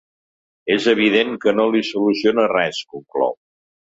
És 0.75 0.87
evident 0.93 1.35
que 1.43 1.53
no 1.59 1.67
li 1.75 1.83
soluciona 1.91 2.47
res, 2.53 2.83
conclou. 2.95 3.37